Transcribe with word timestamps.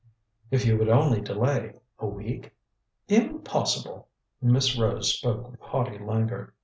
"If 0.49 0.65
you 0.65 0.79
would 0.79 0.89
only 0.89 1.21
delay 1.21 1.75
a 1.99 2.07
week" 2.07 2.55
"Impossible." 3.21 4.07
Miss 4.41 4.75
Rose 4.75 5.13
spoke 5.13 5.51
with 5.51 5.59
haughty 5.59 5.99
languor. 5.99 6.55